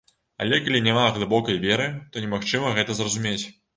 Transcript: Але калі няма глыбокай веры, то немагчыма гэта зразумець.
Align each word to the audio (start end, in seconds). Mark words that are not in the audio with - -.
Але 0.45 0.57
калі 0.67 0.79
няма 0.87 1.03
глыбокай 1.17 1.59
веры, 1.65 1.85
то 2.15 2.25
немагчыма 2.25 2.73
гэта 2.79 2.91
зразумець. 3.03 3.41